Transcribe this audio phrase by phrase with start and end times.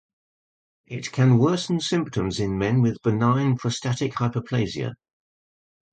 [0.87, 4.95] It can worsen symptoms in men with benign prostatic hyperplasia.